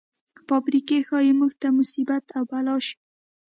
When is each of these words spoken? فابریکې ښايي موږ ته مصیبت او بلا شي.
فابریکې 0.47 0.97
ښايي 1.07 1.33
موږ 1.39 1.51
ته 1.61 1.67
مصیبت 1.79 2.25
او 2.37 2.43
بلا 2.51 2.75
شي. 2.85 2.95